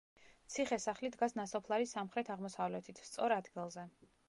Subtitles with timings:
[0.53, 3.89] ციხე-სახლი დგას ნასოფლარის სამხრეთ-აღმოსავლეთით, სწორ ადგილზე.